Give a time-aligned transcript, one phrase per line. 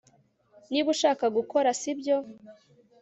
[0.71, 2.15] nibyo ushaka gukora, sibyo